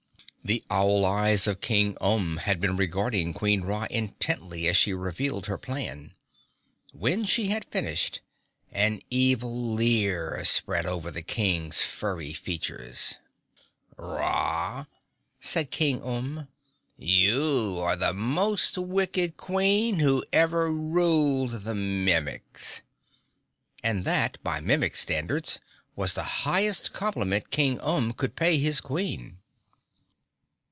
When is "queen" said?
3.31-3.61, 19.37-19.99, 28.81-29.37